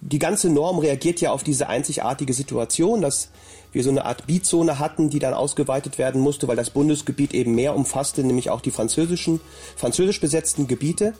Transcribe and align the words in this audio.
die 0.00 0.18
ganze 0.18 0.50
Norm 0.50 0.78
reagiert 0.78 1.20
ja 1.20 1.32
auf 1.32 1.42
diese 1.42 1.68
einzigartige 1.68 2.32
Situation, 2.32 3.02
dass 3.02 3.30
wir 3.72 3.82
so 3.82 3.90
eine 3.90 4.06
Art 4.06 4.26
Bizone 4.26 4.78
hatten, 4.78 5.10
die 5.10 5.18
dann 5.18 5.34
ausgeweitet 5.34 5.98
werden 5.98 6.20
musste, 6.20 6.48
weil 6.48 6.56
das 6.56 6.70
Bundesgebiet 6.70 7.34
eben 7.34 7.54
mehr 7.54 7.76
umfasste, 7.76 8.24
nämlich 8.24 8.50
auch 8.50 8.60
die 8.60 8.70
französischen, 8.70 9.40
französisch 9.76 10.20
besetzten 10.20 10.66
Gebiete. 10.66 11.14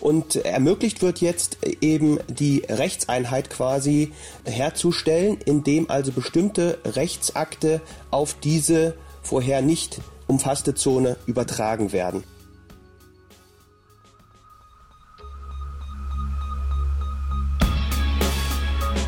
Und 0.00 0.36
ermöglicht 0.36 1.02
wird 1.02 1.20
jetzt 1.20 1.58
eben 1.80 2.18
die 2.28 2.62
Rechtseinheit 2.68 3.50
quasi 3.50 4.12
herzustellen, 4.44 5.38
indem 5.44 5.90
also 5.90 6.12
bestimmte 6.12 6.78
Rechtsakte 6.84 7.80
auf 8.10 8.34
diese 8.34 8.94
vorher 9.22 9.62
nicht 9.62 10.00
umfasste 10.26 10.74
Zone 10.74 11.16
übertragen 11.26 11.92
werden. 11.92 12.24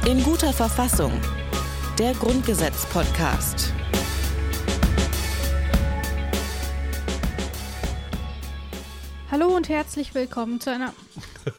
In 0.06 0.22
guter 0.22 0.52
Verfassung. 0.52 1.10
Der 1.98 2.12
Grundgesetz-Podcast. 2.12 3.72
Hallo 9.32 9.48
und 9.48 9.68
herzlich 9.68 10.14
willkommen 10.14 10.60
zu 10.60 10.70
einer. 10.70 10.94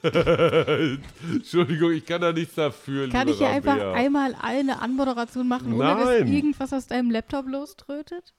Entschuldigung, 1.29 1.91
ich 1.91 2.05
kann 2.05 2.21
da 2.21 2.31
nichts 2.31 2.55
dafür. 2.55 3.09
Kann 3.09 3.27
ich 3.27 3.39
hier 3.39 3.49
einfach 3.49 3.75
Bea. 3.75 3.91
einmal 3.91 4.33
eine 4.41 4.81
Anmoderation 4.81 5.49
machen, 5.49 5.73
ohne 5.73 5.83
Nein. 5.83 5.97
dass 5.97 6.29
irgendwas 6.29 6.71
aus 6.71 6.87
deinem 6.87 7.11
Laptop 7.11 7.49
loströtet? 7.49 8.33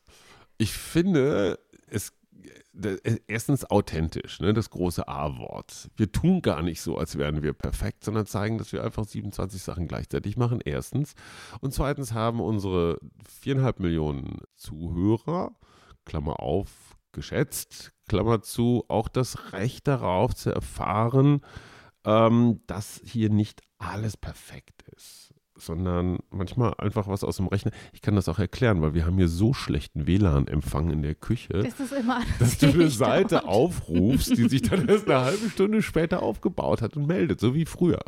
Ich 0.56 0.72
finde, 0.72 1.58
erstens 3.26 3.64
authentisch, 3.70 4.40
ne, 4.40 4.54
das 4.54 4.70
große 4.70 5.08
A-Wort. 5.08 5.90
Wir 5.96 6.10
tun 6.12 6.42
gar 6.42 6.62
nicht 6.62 6.80
so, 6.80 6.96
als 6.96 7.18
wären 7.18 7.42
wir 7.42 7.52
perfekt, 7.52 8.04
sondern 8.04 8.26
zeigen, 8.26 8.58
dass 8.58 8.72
wir 8.72 8.84
einfach 8.84 9.04
27 9.04 9.62
Sachen 9.62 9.88
gleichzeitig 9.88 10.36
machen, 10.36 10.60
erstens. 10.64 11.14
Und 11.60 11.74
zweitens 11.74 12.12
haben 12.12 12.40
unsere 12.40 12.98
viereinhalb 13.26 13.80
Millionen 13.80 14.38
Zuhörer, 14.56 15.56
Klammer 16.04 16.40
auf, 16.40 16.96
geschätzt, 17.12 17.92
Klammer 18.08 18.42
zu, 18.42 18.84
auch 18.88 19.08
das 19.08 19.52
Recht 19.52 19.88
darauf 19.88 20.34
zu 20.34 20.50
erfahren, 20.50 21.40
ähm, 22.04 22.60
dass 22.66 23.00
hier 23.04 23.30
nicht 23.30 23.62
alles 23.78 24.16
perfekt 24.16 24.82
ist 24.94 25.27
sondern 25.58 26.18
manchmal 26.30 26.74
einfach 26.78 27.08
was 27.08 27.24
aus 27.24 27.36
dem 27.36 27.48
Rechner. 27.48 27.72
Ich 27.92 28.02
kann 28.02 28.14
das 28.14 28.28
auch 28.28 28.38
erklären, 28.38 28.80
weil 28.82 28.94
wir 28.94 29.06
haben 29.06 29.16
hier 29.16 29.28
so 29.28 29.52
schlechten 29.52 30.06
WLAN-Empfang 30.06 30.90
in 30.90 31.02
der 31.02 31.14
Küche, 31.14 31.62
das 31.62 31.80
ist 31.80 31.92
immer 31.92 32.22
dass 32.38 32.58
du 32.58 32.68
eine 32.68 32.90
Seite 32.90 33.44
aufrufst, 33.44 34.36
die 34.36 34.48
sich 34.48 34.62
dann 34.62 34.88
erst 34.88 35.08
eine 35.08 35.20
halbe 35.20 35.50
Stunde 35.50 35.82
später 35.82 36.22
aufgebaut 36.22 36.82
hat 36.82 36.96
und 36.96 37.06
meldet, 37.06 37.40
so 37.40 37.54
wie 37.54 37.64
früher. 37.64 38.00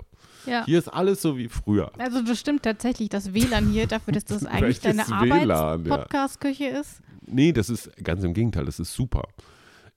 Ja. 0.47 0.65
Hier 0.65 0.79
ist 0.79 0.89
alles 0.89 1.23
so 1.23 1.37
wie 1.37 1.49
früher. 1.49 1.93
Also 1.99 2.23
das 2.23 2.39
stimmt 2.39 2.63
tatsächlich, 2.63 3.09
das 3.09 3.35
WLAN 3.35 3.69
hier, 3.69 3.87
dafür, 3.87 4.13
dass 4.13 4.25
das 4.25 4.47
eigentlich 4.47 4.81
deine 4.81 5.11
Arbeits-Podcast-Küche 5.11 6.65
ja. 6.65 6.81
ist. 6.81 7.03
Nee, 7.27 7.53
das 7.53 7.71
ist 7.71 7.91
ganz 8.03 8.25
im 8.25 8.35
Gegenteil, 8.35 8.65
das 8.65 8.81
ist 8.81 8.93
super. 8.95 9.25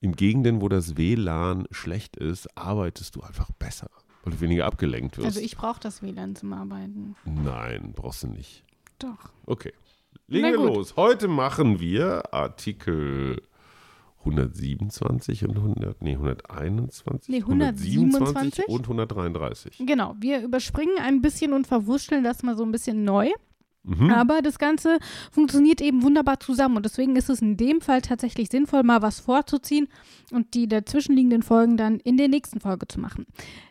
In 0.01 0.15
Gegenden, 0.15 0.61
wo 0.61 0.67
das 0.67 0.97
WLAN 0.97 1.65
schlecht 1.71 2.17
ist, 2.17 2.57
arbeitest 2.57 3.15
du 3.15 3.21
einfach 3.21 3.49
besser. 3.57 3.89
Weil 4.23 4.33
du 4.33 4.41
weniger 4.41 4.65
abgelenkt 4.65 5.17
wirst. 5.17 5.27
Also 5.27 5.39
ich 5.41 5.57
brauche 5.57 5.79
das 5.79 6.01
WLAN 6.01 6.35
zum 6.35 6.53
Arbeiten. 6.53 7.15
Nein, 7.25 7.93
brauchst 7.93 8.23
du 8.23 8.27
nicht. 8.27 8.63
Doch. 8.99 9.31
Okay. 9.45 9.73
Legen 10.27 10.47
wir 10.47 10.55
los. 10.55 10.95
Heute 10.95 11.27
machen 11.27 11.79
wir 11.79 12.33
Artikel 12.33 13.41
127 14.19 15.43
und 15.47 15.57
100, 15.57 16.01
nee, 16.01 16.13
121, 16.13 17.29
nee, 17.29 17.41
127 17.41 18.67
und 18.69 18.83
133. 18.83 19.81
Genau, 19.85 20.15
wir 20.19 20.41
überspringen 20.41 20.97
ein 20.99 21.21
bisschen 21.21 21.51
und 21.51 21.67
verwurschteln 21.67 22.23
das 22.23 22.41
mal 22.41 22.55
so 22.55 22.63
ein 22.63 22.71
bisschen 22.71 23.03
neu. 23.03 23.29
Mhm. 23.83 24.11
Aber 24.11 24.41
das 24.41 24.59
Ganze 24.59 24.97
funktioniert 25.31 25.81
eben 25.81 26.03
wunderbar 26.03 26.39
zusammen 26.39 26.77
und 26.77 26.85
deswegen 26.85 27.15
ist 27.15 27.29
es 27.29 27.41
in 27.41 27.57
dem 27.57 27.81
Fall 27.81 28.01
tatsächlich 28.01 28.49
sinnvoll, 28.49 28.83
mal 28.83 29.01
was 29.01 29.19
vorzuziehen 29.19 29.87
und 30.31 30.53
die 30.53 30.67
dazwischenliegenden 30.67 31.43
Folgen 31.43 31.77
dann 31.77 31.99
in 31.99 32.17
der 32.17 32.29
nächsten 32.29 32.59
Folge 32.59 32.87
zu 32.87 32.99
machen. 32.99 33.25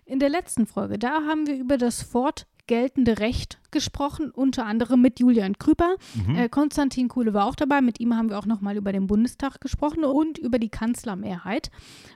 In 0.04 0.18
der 0.18 0.28
letzten 0.28 0.66
Folge, 0.66 0.98
da 0.98 1.22
haben 1.26 1.46
wir 1.46 1.56
über 1.56 1.78
das 1.78 2.02
fortgeltende 2.02 3.20
Recht 3.20 3.58
gesprochen, 3.70 4.30
unter 4.30 4.66
anderem 4.66 5.00
mit 5.00 5.18
Julian 5.18 5.56
Krüper. 5.56 5.96
Mhm. 6.26 6.36
Äh, 6.36 6.48
Konstantin 6.50 7.08
Kuhle 7.08 7.32
war 7.32 7.46
auch 7.46 7.54
dabei, 7.54 7.80
mit 7.80 7.98
ihm 7.98 8.14
haben 8.14 8.28
wir 8.28 8.38
auch 8.38 8.44
nochmal 8.44 8.76
über 8.76 8.92
den 8.92 9.06
Bundestag 9.06 9.62
gesprochen 9.62 10.04
und 10.04 10.36
über 10.36 10.58
die 10.58 10.68
Kanzlermehrheit. 10.68 11.70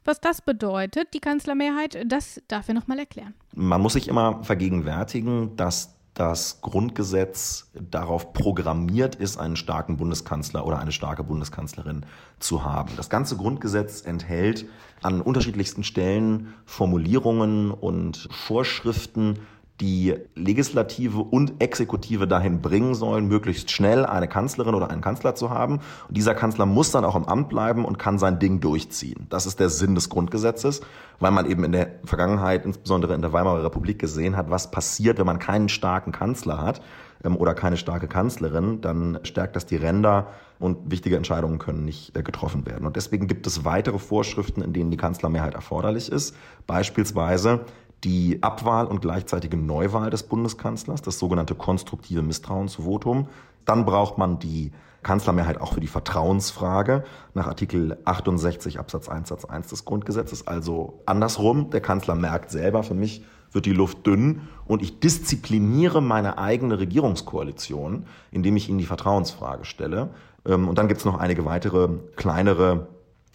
Was 0.04 0.20
das 0.20 0.42
bedeutet, 0.42 1.14
die 1.14 1.20
Kanzlermehrheit, 1.20 2.04
das 2.06 2.42
darf 2.48 2.68
er 2.68 2.74
nochmal 2.74 2.98
erklären. 2.98 3.32
Man 3.54 3.80
muss 3.80 3.94
sich 3.94 4.08
immer 4.08 4.44
vergegenwärtigen, 4.44 5.56
dass 5.56 5.95
das 6.16 6.62
Grundgesetz 6.62 7.70
darauf 7.74 8.32
programmiert 8.32 9.14
ist, 9.16 9.36
einen 9.36 9.54
starken 9.54 9.98
Bundeskanzler 9.98 10.66
oder 10.66 10.78
eine 10.78 10.90
starke 10.90 11.22
Bundeskanzlerin 11.22 12.06
zu 12.40 12.64
haben. 12.64 12.90
Das 12.96 13.10
ganze 13.10 13.36
Grundgesetz 13.36 14.00
enthält 14.00 14.64
an 15.02 15.20
unterschiedlichsten 15.20 15.84
Stellen 15.84 16.54
Formulierungen 16.64 17.70
und 17.70 18.28
Vorschriften, 18.30 19.40
die 19.80 20.14
Legislative 20.34 21.20
und 21.20 21.60
Exekutive 21.62 22.26
dahin 22.26 22.62
bringen 22.62 22.94
sollen, 22.94 23.28
möglichst 23.28 23.70
schnell 23.70 24.06
eine 24.06 24.26
Kanzlerin 24.26 24.74
oder 24.74 24.90
einen 24.90 25.02
Kanzler 25.02 25.34
zu 25.34 25.50
haben. 25.50 25.80
Und 26.08 26.16
dieser 26.16 26.34
Kanzler 26.34 26.64
muss 26.64 26.90
dann 26.90 27.04
auch 27.04 27.16
im 27.16 27.24
Amt 27.24 27.50
bleiben 27.50 27.84
und 27.84 27.98
kann 27.98 28.18
sein 28.18 28.38
Ding 28.38 28.60
durchziehen. 28.60 29.26
Das 29.28 29.44
ist 29.44 29.60
der 29.60 29.68
Sinn 29.68 29.94
des 29.94 30.08
Grundgesetzes, 30.08 30.80
weil 31.20 31.30
man 31.30 31.48
eben 31.50 31.64
in 31.64 31.72
der 31.72 31.90
Vergangenheit, 32.04 32.64
insbesondere 32.64 33.14
in 33.14 33.20
der 33.20 33.32
Weimarer 33.32 33.64
Republik, 33.64 33.98
gesehen 33.98 34.36
hat, 34.36 34.50
was 34.50 34.70
passiert, 34.70 35.18
wenn 35.18 35.26
man 35.26 35.38
keinen 35.38 35.68
starken 35.68 36.12
Kanzler 36.12 36.62
hat 36.62 36.80
ähm, 37.22 37.36
oder 37.36 37.54
keine 37.54 37.76
starke 37.76 38.08
Kanzlerin, 38.08 38.80
dann 38.80 39.18
stärkt 39.24 39.56
das 39.56 39.66
die 39.66 39.76
Ränder 39.76 40.28
und 40.58 40.90
wichtige 40.90 41.16
Entscheidungen 41.16 41.58
können 41.58 41.84
nicht 41.84 42.16
äh, 42.16 42.22
getroffen 42.22 42.64
werden. 42.66 42.86
Und 42.86 42.96
deswegen 42.96 43.26
gibt 43.26 43.46
es 43.46 43.66
weitere 43.66 43.98
Vorschriften, 43.98 44.62
in 44.62 44.72
denen 44.72 44.90
die 44.90 44.96
Kanzlermehrheit 44.96 45.54
erforderlich 45.54 46.10
ist. 46.10 46.34
Beispielsweise 46.66 47.66
die 48.04 48.42
Abwahl 48.42 48.86
und 48.86 49.00
gleichzeitige 49.00 49.56
Neuwahl 49.56 50.10
des 50.10 50.24
Bundeskanzlers, 50.24 51.02
das 51.02 51.18
sogenannte 51.18 51.54
konstruktive 51.54 52.22
Misstrauensvotum. 52.22 53.28
Dann 53.64 53.84
braucht 53.84 54.18
man 54.18 54.38
die 54.38 54.72
Kanzlermehrheit 55.02 55.60
auch 55.60 55.74
für 55.74 55.80
die 55.80 55.86
Vertrauensfrage 55.86 57.04
nach 57.34 57.46
Artikel 57.46 57.96
68 58.04 58.78
Absatz 58.78 59.08
1 59.08 59.28
Satz 59.28 59.44
1 59.44 59.68
des 59.68 59.84
Grundgesetzes. 59.84 60.46
Also 60.46 61.00
andersrum, 61.06 61.70
der 61.70 61.80
Kanzler 61.80 62.16
merkt 62.16 62.50
selber, 62.50 62.82
für 62.82 62.94
mich 62.94 63.24
wird 63.52 63.66
die 63.66 63.72
Luft 63.72 64.06
dünn 64.06 64.48
und 64.66 64.82
ich 64.82 64.98
diszipliniere 64.98 66.02
meine 66.02 66.38
eigene 66.38 66.78
Regierungskoalition, 66.78 68.06
indem 68.32 68.56
ich 68.56 68.68
ihnen 68.68 68.78
die 68.78 68.84
Vertrauensfrage 68.84 69.64
stelle. 69.64 70.10
Ähm, 70.44 70.68
und 70.68 70.76
dann 70.76 70.88
gibt 70.88 70.98
es 70.98 71.04
noch 71.04 71.18
einige 71.18 71.44
weitere 71.44 71.88
kleinere 72.16 72.88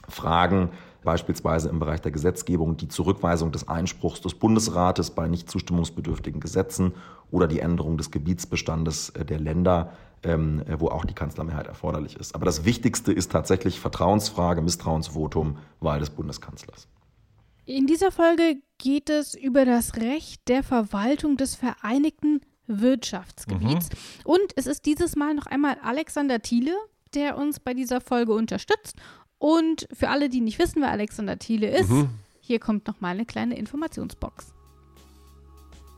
Fragen, 0.09 0.69
beispielsweise 1.03 1.69
im 1.69 1.79
Bereich 1.79 2.01
der 2.01 2.11
Gesetzgebung 2.11 2.77
die 2.77 2.87
Zurückweisung 2.87 3.51
des 3.51 3.67
Einspruchs 3.67 4.21
des 4.21 4.35
Bundesrates 4.35 5.11
bei 5.11 5.27
nicht 5.27 5.49
zustimmungsbedürftigen 5.49 6.39
Gesetzen 6.39 6.93
oder 7.31 7.47
die 7.47 7.59
Änderung 7.59 7.97
des 7.97 8.11
Gebietsbestandes 8.11 9.09
äh, 9.09 9.25
der 9.25 9.39
Länder, 9.39 9.93
ähm, 10.23 10.61
äh, 10.67 10.79
wo 10.79 10.89
auch 10.89 11.05
die 11.05 11.15
Kanzlermehrheit 11.15 11.67
erforderlich 11.67 12.17
ist. 12.17 12.35
Aber 12.35 12.45
das 12.45 12.65
Wichtigste 12.65 13.11
ist 13.11 13.31
tatsächlich 13.31 13.79
Vertrauensfrage, 13.79 14.61
Misstrauensvotum, 14.61 15.57
Wahl 15.79 15.99
des 15.99 16.11
Bundeskanzlers. 16.11 16.87
In 17.65 17.87
dieser 17.87 18.11
Folge 18.11 18.57
geht 18.77 19.09
es 19.09 19.35
über 19.35 19.65
das 19.65 19.95
Recht 19.95 20.47
der 20.47 20.63
Verwaltung 20.63 21.37
des 21.37 21.55
Vereinigten 21.55 22.41
Wirtschaftsgebiets. 22.67 23.89
Mhm. 23.89 24.31
Und 24.31 24.53
es 24.55 24.67
ist 24.67 24.85
dieses 24.85 25.15
Mal 25.15 25.33
noch 25.33 25.45
einmal 25.45 25.77
Alexander 25.83 26.41
Thiele, 26.41 26.73
der 27.13 27.37
uns 27.37 27.59
bei 27.59 27.73
dieser 27.73 28.01
Folge 28.01 28.33
unterstützt. 28.33 28.95
Und 29.41 29.87
für 29.91 30.09
alle, 30.09 30.29
die 30.29 30.39
nicht 30.39 30.59
wissen, 30.59 30.83
wer 30.83 30.91
Alexander 30.91 31.39
Thiele 31.39 31.67
ist, 31.67 31.89
mhm. 31.89 32.11
hier 32.41 32.59
kommt 32.59 32.85
noch 32.85 33.01
mal 33.01 33.07
eine 33.07 33.25
kleine 33.25 33.57
Informationsbox. 33.57 34.53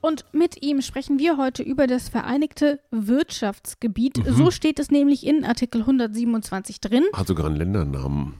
Und 0.00 0.24
mit 0.32 0.62
ihm 0.62 0.80
sprechen 0.80 1.18
wir 1.18 1.36
heute 1.36 1.62
über 1.62 1.86
das 1.86 2.08
Vereinigte 2.08 2.80
Wirtschaftsgebiet. 2.90 4.18
Mhm. 4.18 4.32
So 4.32 4.50
steht 4.50 4.78
es 4.78 4.90
nämlich 4.90 5.26
in 5.26 5.44
Artikel 5.44 5.80
127 5.80 6.80
drin. 6.80 7.04
Hat 7.12 7.26
sogar 7.26 7.46
einen 7.46 7.56
Ländernamen. 7.56 8.34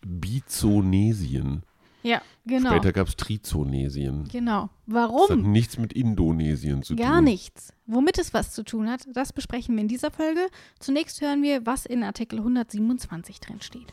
Bizonesien. 0.00 1.62
Ja, 2.02 2.22
genau. 2.46 2.70
Später 2.70 2.92
gab 2.92 3.08
es 3.08 3.16
Trizonesien. 3.16 4.28
Genau. 4.30 4.70
Das 4.86 4.96
hat 5.02 5.10
Warum? 5.28 5.52
nichts 5.52 5.78
mit 5.78 5.92
Indonesien 5.92 6.82
zu 6.82 6.96
Gar 6.96 7.16
tun. 7.16 7.24
nichts. 7.24 7.72
Womit 7.86 8.18
es 8.18 8.32
was 8.32 8.52
zu 8.52 8.62
tun 8.62 8.88
hat, 8.88 9.06
das 9.12 9.32
besprechen 9.32 9.74
wir 9.74 9.82
in 9.82 9.88
dieser 9.88 10.10
Folge. 10.10 10.46
Zunächst 10.78 11.20
hören 11.20 11.42
wir, 11.42 11.66
was 11.66 11.86
in 11.86 12.02
Artikel 12.04 12.38
127 12.38 13.40
drin 13.40 13.60
steht. 13.60 13.92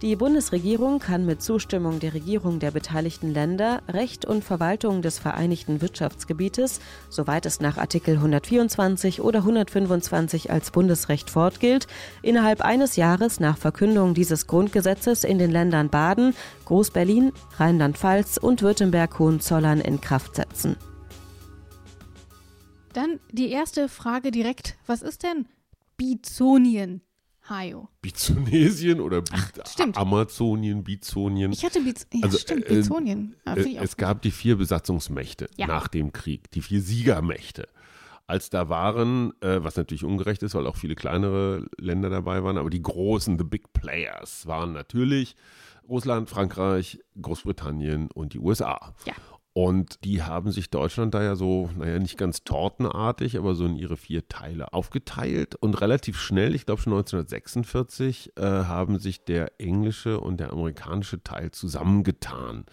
Die 0.00 0.14
Bundesregierung 0.14 1.00
kann 1.00 1.26
mit 1.26 1.42
Zustimmung 1.42 1.98
der 1.98 2.14
Regierung 2.14 2.60
der 2.60 2.70
beteiligten 2.70 3.34
Länder 3.34 3.82
Recht 3.88 4.24
und 4.24 4.44
Verwaltung 4.44 5.02
des 5.02 5.18
Vereinigten 5.18 5.80
Wirtschaftsgebietes, 5.80 6.80
soweit 7.10 7.46
es 7.46 7.58
nach 7.58 7.78
Artikel 7.78 8.14
124 8.14 9.20
oder 9.20 9.40
125 9.40 10.52
als 10.52 10.70
Bundesrecht 10.70 11.30
fortgilt, 11.30 11.88
innerhalb 12.22 12.60
eines 12.60 12.94
Jahres 12.94 13.40
nach 13.40 13.58
Verkündung 13.58 14.14
dieses 14.14 14.46
Grundgesetzes 14.46 15.24
in 15.24 15.38
den 15.38 15.50
Ländern 15.50 15.90
Baden, 15.90 16.32
Groß-Berlin, 16.66 17.32
Rheinland-Pfalz 17.56 18.36
und 18.36 18.62
Württemberg-Hohenzollern 18.62 19.80
in 19.80 20.00
Kraft 20.00 20.36
setzen. 20.36 20.76
Dann 22.92 23.18
die 23.32 23.50
erste 23.50 23.88
Frage 23.88 24.30
direkt. 24.30 24.76
Was 24.86 25.02
ist 25.02 25.24
denn 25.24 25.48
Bizonien, 25.96 27.02
Hajo? 27.48 27.88
Bizonesien 28.02 29.00
oder 29.00 29.22
Bi 29.22 29.36
stimmt. 29.66 29.96
Amazonien, 29.96 30.84
Bizonien. 30.84 31.52
Ich 31.52 31.64
hatte 31.64 31.80
Biz 31.80 32.06
ja, 32.12 32.20
Also, 32.24 32.38
stimmt, 32.38 32.66
äh, 32.66 32.74
Bizonien. 32.74 33.36
Äh, 33.44 33.50
auch 33.78 33.82
es 33.82 33.96
gab 33.96 34.22
die 34.22 34.30
vier 34.30 34.56
Besatzungsmächte 34.56 35.48
Ja. 35.56 35.66
nach 35.66 35.88
dem 35.88 36.12
Krieg, 36.12 36.50
die 36.50 36.62
vier 36.62 36.80
Siegermächte. 36.80 37.68
Als 38.26 38.50
da 38.50 38.68
waren, 38.68 39.32
äh, 39.40 39.64
was 39.64 39.76
natürlich 39.76 40.04
ungerecht 40.04 40.42
ist, 40.42 40.54
weil 40.54 40.66
auch 40.66 40.76
viele 40.76 40.94
kleinere 40.94 41.66
Länder 41.78 42.10
dabei 42.10 42.44
waren, 42.44 42.58
aber 42.58 42.68
die 42.68 42.82
großen, 42.82 43.38
the 43.38 43.44
big 43.44 43.72
players 43.72 44.46
waren 44.46 44.72
natürlich 44.72 45.34
Russland, 45.88 46.28
Frankreich, 46.28 47.00
Großbritannien 47.20 48.10
und 48.10 48.34
die 48.34 48.38
USA. 48.38 48.94
Ja. 49.06 49.14
Und 49.60 50.04
die 50.04 50.22
haben 50.22 50.52
sich 50.52 50.70
Deutschland 50.70 51.14
da 51.14 51.22
ja 51.24 51.34
so, 51.34 51.68
naja, 51.76 51.98
nicht 51.98 52.16
ganz 52.16 52.44
tortenartig, 52.44 53.36
aber 53.36 53.56
so 53.56 53.66
in 53.66 53.74
ihre 53.74 53.96
vier 53.96 54.28
Teile 54.28 54.72
aufgeteilt. 54.72 55.56
Und 55.56 55.80
relativ 55.80 56.20
schnell, 56.20 56.54
ich 56.54 56.64
glaube 56.64 56.80
schon 56.80 56.92
1946, 56.92 58.34
äh, 58.36 58.42
haben 58.42 59.00
sich 59.00 59.24
der 59.24 59.60
englische 59.60 60.20
und 60.20 60.38
der 60.38 60.52
amerikanische 60.52 61.24
Teil 61.24 61.50
zusammengetan 61.50 62.66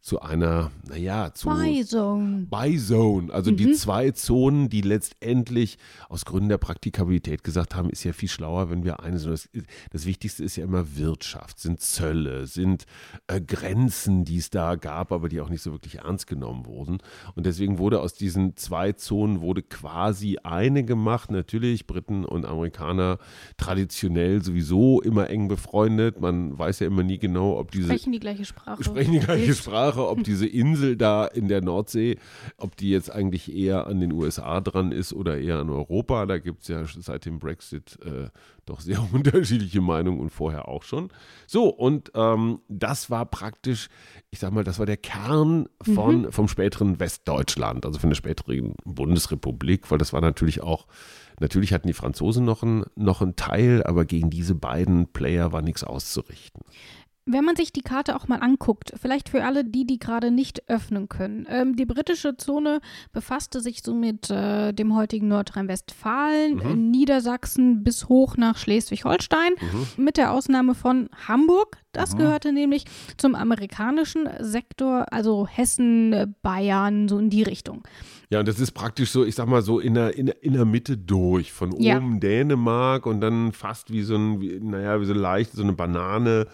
zu 0.00 0.22
einer, 0.22 0.70
naja, 0.88 1.34
zu 1.34 1.50
Bizone. 1.50 2.46
Bizone, 2.50 3.32
also 3.32 3.50
die 3.50 3.72
zwei 3.72 4.10
Zonen, 4.12 4.70
die 4.70 4.80
letztendlich 4.80 5.76
aus 6.08 6.24
Gründen 6.24 6.48
der 6.48 6.56
Praktikabilität 6.56 7.44
gesagt 7.44 7.74
haben, 7.74 7.90
ist 7.90 8.04
ja 8.04 8.14
viel 8.14 8.30
schlauer, 8.30 8.70
wenn 8.70 8.82
wir 8.82 9.00
eine. 9.00 9.18
Das, 9.18 9.50
das 9.90 10.06
Wichtigste 10.06 10.42
ist 10.42 10.56
ja 10.56 10.64
immer 10.64 10.96
Wirtschaft, 10.96 11.58
sind 11.60 11.80
Zölle, 11.80 12.46
sind 12.46 12.86
äh, 13.26 13.42
Grenzen, 13.42 14.24
die 14.24 14.38
es 14.38 14.48
da 14.48 14.76
gab, 14.76 15.12
aber 15.12 15.28
die 15.28 15.40
auch 15.42 15.50
nicht 15.50 15.62
so 15.62 15.72
wirklich 15.72 15.96
ernst 15.96 16.26
genommen 16.26 16.64
wurden. 16.64 16.98
Und 17.34 17.44
deswegen 17.44 17.76
wurde 17.76 18.00
aus 18.00 18.14
diesen 18.14 18.56
zwei 18.56 18.92
Zonen 18.92 19.42
wurde 19.42 19.62
quasi 19.62 20.38
eine 20.42 20.82
gemacht. 20.82 21.30
Natürlich 21.30 21.86
Briten 21.86 22.24
und 22.24 22.46
Amerikaner 22.46 23.18
traditionell 23.58 24.42
sowieso 24.42 25.02
immer 25.02 25.28
eng 25.28 25.48
befreundet. 25.48 26.20
Man 26.20 26.58
weiß 26.58 26.78
ja 26.78 26.86
immer 26.86 27.02
nie 27.02 27.18
genau, 27.18 27.58
ob 27.58 27.70
diese 27.70 27.88
Sprechen 27.88 28.12
die 28.12 28.20
gleiche 28.20 28.46
Sprache. 28.46 28.82
sprechen 28.82 29.12
die 29.12 29.18
gleiche 29.18 29.54
Sprache, 29.54 29.89
ob 29.96 30.24
diese 30.24 30.46
Insel 30.46 30.96
da 30.96 31.26
in 31.26 31.48
der 31.48 31.62
Nordsee, 31.62 32.18
ob 32.56 32.76
die 32.76 32.90
jetzt 32.90 33.10
eigentlich 33.10 33.54
eher 33.54 33.86
an 33.86 34.00
den 34.00 34.12
USA 34.12 34.60
dran 34.60 34.92
ist 34.92 35.12
oder 35.12 35.38
eher 35.38 35.58
an 35.58 35.70
Europa. 35.70 36.26
Da 36.26 36.38
gibt 36.38 36.62
es 36.62 36.68
ja 36.68 36.84
seit 36.86 37.24
dem 37.24 37.38
Brexit 37.38 37.98
äh, 38.04 38.28
doch 38.66 38.80
sehr 38.80 39.00
unterschiedliche 39.12 39.80
Meinungen 39.80 40.20
und 40.20 40.30
vorher 40.30 40.68
auch 40.68 40.82
schon. 40.82 41.08
So, 41.46 41.68
und 41.68 42.12
ähm, 42.14 42.60
das 42.68 43.10
war 43.10 43.26
praktisch, 43.26 43.88
ich 44.30 44.38
sag 44.38 44.52
mal, 44.52 44.64
das 44.64 44.78
war 44.78 44.86
der 44.86 44.96
Kern 44.96 45.68
von, 45.82 46.30
vom 46.32 46.48
späteren 46.48 47.00
Westdeutschland, 47.00 47.86
also 47.86 47.98
von 47.98 48.10
der 48.10 48.16
späteren 48.16 48.74
Bundesrepublik, 48.84 49.90
weil 49.90 49.98
das 49.98 50.12
war 50.12 50.20
natürlich 50.20 50.62
auch 50.62 50.86
Natürlich 51.40 51.72
hatten 51.72 51.88
die 51.88 51.94
Franzosen 51.94 52.44
noch 52.44 52.62
einen, 52.62 52.84
noch 52.94 53.22
einen 53.22 53.34
Teil, 53.34 53.82
aber 53.84 54.04
gegen 54.04 54.28
diese 54.28 54.54
beiden 54.54 55.08
Player 55.08 55.52
war 55.52 55.62
nichts 55.62 55.82
auszurichten. 55.82 56.60
Wenn 57.32 57.44
man 57.44 57.56
sich 57.56 57.72
die 57.72 57.82
Karte 57.82 58.16
auch 58.16 58.28
mal 58.28 58.36
anguckt, 58.40 58.92
vielleicht 59.00 59.28
für 59.28 59.44
alle 59.44 59.64
die, 59.64 59.86
die 59.86 59.98
gerade 59.98 60.30
nicht 60.30 60.68
öffnen 60.68 61.08
können. 61.08 61.46
Ähm, 61.48 61.76
die 61.76 61.86
britische 61.86 62.36
Zone 62.36 62.80
befasste 63.12 63.60
sich 63.60 63.82
so 63.82 63.94
mit 63.94 64.30
äh, 64.30 64.72
dem 64.72 64.94
heutigen 64.96 65.28
Nordrhein-Westfalen, 65.28 66.56
Mhm. 66.56 66.90
Niedersachsen 66.90 67.82
bis 67.84 68.08
hoch 68.08 68.36
nach 68.36 68.56
Schleswig-Holstein, 68.58 69.52
Mhm. 69.60 70.04
mit 70.04 70.16
der 70.16 70.32
Ausnahme 70.32 70.74
von 70.74 71.08
Hamburg. 71.28 71.76
Das 71.92 72.16
gehörte 72.16 72.52
nämlich 72.52 72.84
zum 73.16 73.34
amerikanischen 73.34 74.28
Sektor, 74.38 75.06
also 75.12 75.48
Hessen, 75.48 76.36
Bayern, 76.40 77.08
so 77.08 77.18
in 77.18 77.30
die 77.30 77.42
Richtung. 77.42 77.82
Ja, 78.28 78.38
und 78.38 78.46
das 78.46 78.60
ist 78.60 78.70
praktisch 78.72 79.10
so, 79.10 79.24
ich 79.24 79.34
sag 79.34 79.48
mal 79.48 79.60
so 79.62 79.80
in 79.80 79.94
der, 79.94 80.16
in 80.16 80.28
in 80.28 80.52
der 80.52 80.64
Mitte 80.64 80.96
durch. 80.96 81.50
Von 81.52 81.72
oben 81.72 81.82
Ja. 81.82 81.98
Dänemark 82.00 83.06
und 83.06 83.20
dann 83.20 83.50
fast 83.52 83.90
wie 83.92 84.02
so 84.02 84.14
ein, 84.14 84.40
wie, 84.40 84.60
naja, 84.60 85.00
wie 85.00 85.04
so 85.04 85.14
leicht, 85.14 85.50
so 85.52 85.62
eine 85.64 85.72
Banane 85.72 86.46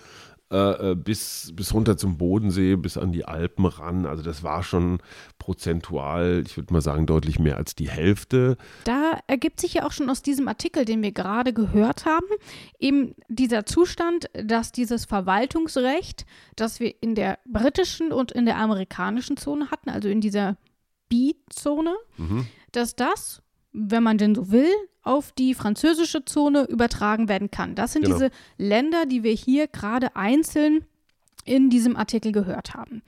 äh, 0.53 0.93
äh, 0.93 0.95
bis, 0.95 1.53
bis 1.55 1.75
runter 1.75 1.97
zum 1.97 2.19
Bodensee, 2.19 2.77
bis 2.77 2.97
an 2.97 3.11
die 3.11 3.25
Alpen 3.25 3.67
ran. 3.67 4.07
Also 4.07 4.23
das 4.23 4.45
war 4.45 4.63
schon 4.63 4.99
prozentual, 5.39 6.45
ich 6.47 6.57
würde 6.57 6.73
mal 6.73 6.81
sagen, 6.81 7.07
deutlich 7.07 7.39
mehr 7.41 7.57
als 7.57 7.75
die 7.75 7.91
Hälfte. 7.91 8.57
Da 8.85 9.19
ergibt 9.27 9.61
sich 9.61 9.75
ja 9.75 9.87
auch 9.87 9.91
schon 9.93 10.09
aus 10.09 10.23
diesem 10.23 10.47
Artikel, 10.47 10.85
den 10.85 11.03
wir 11.03 11.11
gerade 11.11 11.53
gehört 11.53 12.05
haben, 12.05 12.27
eben 12.79 13.15
dieser 13.29 13.67
Zustand, 13.67 14.31
dass 14.35 14.71
dieses 14.71 15.05
Verwaltungsrecht, 15.05 16.27
das 16.55 16.79
wir 16.79 16.95
in 17.03 17.15
der 17.17 17.39
britischen 17.45 18.13
und 18.13 18.31
in 18.31 18.47
der 18.47 18.59
amerikanischen 18.59 19.37
Zone 19.37 19.71
hatten, 19.71 19.91
also 19.91 20.09
in 20.09 20.21
dieser 20.21 20.57
B-Zone, 21.09 21.95
Mhm. 22.19 22.47
dass 22.73 22.95
das, 22.95 23.43
wenn 23.77 24.03
man 24.03 24.19
denn 24.19 24.35
so 24.35 24.51
will, 24.51 24.71
auf 25.03 25.33
die 25.33 25.55
französische 25.55 26.25
Zone 26.25 26.65
übertragen 26.65 27.29
werden 27.29 27.51
kann. 27.51 27.75
Das 27.75 27.93
sind 27.93 28.03
Genau. 28.05 28.17
diese 28.17 28.31
Länder, 28.59 29.07
die 29.07 29.23
wir 29.23 29.33
hier 29.33 29.69
gerade 29.69 30.17
einzeln 30.17 30.85
in 31.45 31.71
diesem 31.71 31.97
Artikel 31.97 32.33
gehört 32.33 32.75
haben. 32.75 33.03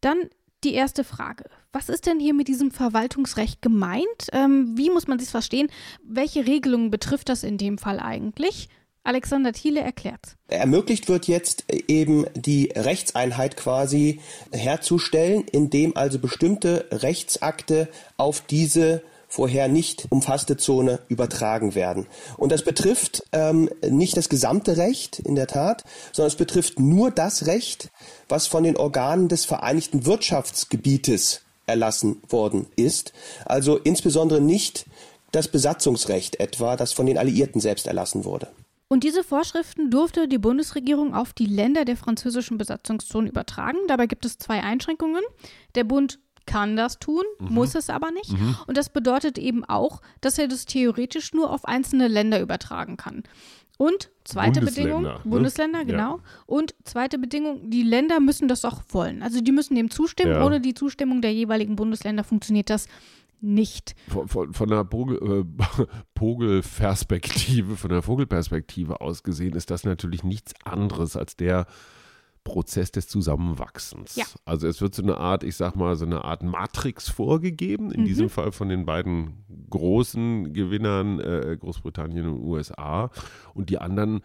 Dann 0.00 0.18
die 0.64 0.74
erste 0.74 1.04
Frage. 1.04 1.44
Was 1.72 1.88
ist 1.88 2.06
denn 2.06 2.18
hier 2.18 2.34
mit 2.34 2.48
diesem 2.48 2.72
Verwaltungsrecht 2.72 3.62
gemeint? 3.62 4.28
Ähm, 4.32 4.76
wie 4.76 4.90
muss 4.90 5.06
man 5.06 5.18
das 5.18 5.30
verstehen? 5.30 5.68
Welche 6.02 6.46
Regelungen 6.46 6.90
betrifft 6.90 7.28
das 7.28 7.44
in 7.44 7.58
dem 7.58 7.78
Fall 7.78 8.00
eigentlich? 8.00 8.68
Alexander 9.04 9.52
Thiele 9.52 9.80
erklärt. 9.80 10.36
Ermöglicht 10.48 11.08
wird 11.08 11.28
jetzt 11.28 11.64
eben 11.70 12.26
die 12.34 12.72
Rechtseinheit 12.74 13.56
quasi 13.56 14.20
herzustellen, 14.52 15.44
indem 15.52 15.96
also 15.96 16.18
bestimmte 16.18 16.86
Rechtsakte 16.90 17.88
auf 18.16 18.40
diese 18.40 19.02
vorher 19.28 19.68
nicht 19.68 20.06
umfasste 20.10 20.56
Zone 20.56 21.00
übertragen 21.08 21.74
werden. 21.74 22.06
Und 22.36 22.50
das 22.50 22.62
betrifft 22.62 23.22
ähm, 23.32 23.70
nicht 23.88 24.16
das 24.16 24.28
gesamte 24.28 24.76
Recht 24.78 25.18
in 25.20 25.34
der 25.34 25.46
Tat, 25.46 25.84
sondern 26.12 26.28
es 26.28 26.36
betrifft 26.36 26.80
nur 26.80 27.10
das 27.10 27.46
Recht, 27.46 27.90
was 28.28 28.46
von 28.46 28.64
den 28.64 28.76
Organen 28.76 29.28
des 29.28 29.44
Vereinigten 29.44 30.06
Wirtschaftsgebietes 30.06 31.42
erlassen 31.66 32.22
worden 32.28 32.66
ist. 32.76 33.12
Also 33.44 33.76
insbesondere 33.76 34.40
nicht 34.40 34.86
das 35.30 35.48
Besatzungsrecht 35.48 36.40
etwa, 36.40 36.76
das 36.76 36.94
von 36.94 37.06
den 37.06 37.18
Alliierten 37.18 37.60
selbst 37.60 37.86
erlassen 37.86 38.24
wurde. 38.24 38.48
Und 38.90 39.04
diese 39.04 39.22
Vorschriften 39.22 39.90
durfte 39.90 40.28
die 40.28 40.38
Bundesregierung 40.38 41.14
auf 41.14 41.34
die 41.34 41.44
Länder 41.44 41.84
der 41.84 41.98
französischen 41.98 42.56
Besatzungszone 42.56 43.28
übertragen. 43.28 43.76
Dabei 43.86 44.06
gibt 44.06 44.24
es 44.24 44.38
zwei 44.38 44.62
Einschränkungen. 44.62 45.22
Der 45.74 45.84
Bund 45.84 46.18
kann 46.48 46.76
das 46.76 46.98
tun, 46.98 47.22
muss 47.38 47.74
es 47.76 47.90
aber 47.90 48.10
nicht. 48.10 48.34
Und 48.66 48.76
das 48.76 48.88
bedeutet 48.88 49.38
eben 49.38 49.64
auch, 49.64 50.00
dass 50.20 50.38
er 50.38 50.48
das 50.48 50.64
theoretisch 50.64 51.32
nur 51.34 51.50
auf 51.52 51.64
einzelne 51.66 52.08
Länder 52.08 52.40
übertragen 52.40 52.96
kann. 52.96 53.22
Und 53.76 54.10
zweite 54.24 54.60
Bedingung, 54.60 55.02
ne? 55.02 55.20
Bundesländer, 55.24 55.78
Ja. 55.80 55.84
genau. 55.84 56.20
Und 56.46 56.74
zweite 56.82 57.16
Bedingung, 57.16 57.70
die 57.70 57.84
Länder 57.84 58.18
müssen 58.18 58.48
das 58.48 58.64
auch 58.64 58.82
wollen. 58.88 59.22
Also 59.22 59.40
die 59.40 59.52
müssen 59.52 59.76
dem 59.76 59.88
zustimmen. 59.90 60.32
Ja. 60.32 60.44
Ohne 60.44 60.60
die 60.60 60.74
Zustimmung 60.74 61.22
der 61.22 61.32
jeweiligen 61.32 61.76
Bundesländer 61.76 62.24
funktioniert 62.24 62.70
das 62.70 62.88
nicht. 63.40 63.94
Von, 64.08 64.26
von, 64.26 64.52
von 64.52 64.68
der 64.68 64.84
Vogel, 64.84 65.44
äh, 65.46 65.86
Vogelperspektive, 66.18 67.76
von 67.76 67.90
der 67.90 68.02
Vogelperspektive 68.02 69.00
aus 69.00 69.22
gesehen, 69.22 69.54
ist 69.54 69.70
das 69.70 69.84
natürlich 69.84 70.24
nichts 70.24 70.54
anderes 70.64 71.16
als 71.16 71.36
der 71.36 71.66
Prozess 72.44 72.90
des 72.92 73.08
Zusammenwachsens. 73.08 74.16
Ja. 74.16 74.24
Also 74.44 74.66
es 74.66 74.80
wird 74.80 74.94
so 74.94 75.02
eine 75.02 75.18
Art, 75.18 75.42
ich 75.44 75.56
sag 75.56 75.76
mal, 75.76 75.96
so 75.96 76.04
eine 76.06 76.24
Art 76.24 76.42
Matrix 76.42 77.08
vorgegeben, 77.08 77.90
in 77.90 78.02
Mhm. 78.02 78.06
diesem 78.06 78.28
Fall 78.30 78.52
von 78.52 78.68
den 78.68 78.86
beiden 78.86 79.44
großen 79.70 80.52
Gewinnern, 80.52 81.20
äh, 81.20 81.56
Großbritannien 81.58 82.26
und 82.26 82.40
USA. 82.42 83.10
Und 83.54 83.70
die 83.70 83.78
anderen 83.78 84.20